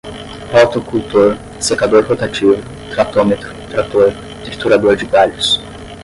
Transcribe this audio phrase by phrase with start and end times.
[0.51, 2.55] rotocultor, secador rotativo,
[2.89, 4.11] tratometro, trator,
[4.43, 5.61] triturador de galhos